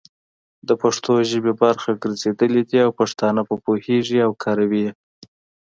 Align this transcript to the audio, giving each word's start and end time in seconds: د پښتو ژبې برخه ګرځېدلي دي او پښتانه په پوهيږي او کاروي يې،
د 0.67 0.69
پښتو 0.81 1.13
ژبې 1.31 1.53
برخه 1.63 1.91
ګرځېدلي 2.03 2.63
دي 2.69 2.79
او 2.85 2.91
پښتانه 2.99 3.41
په 3.49 3.55
پوهيږي 3.63 4.17
او 4.25 4.31
کاروي 4.43 4.81
يې، 4.85 4.91